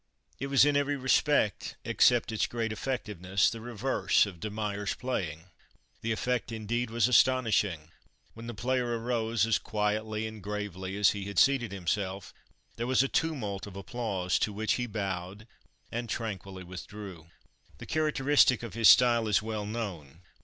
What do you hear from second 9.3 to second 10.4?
as quietly